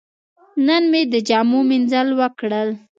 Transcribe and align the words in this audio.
نن 0.65 0.83
مې 0.91 1.01
د 1.13 1.15
جامو 1.27 1.59
مینځل 1.69 2.07
وکړل. 2.19 2.69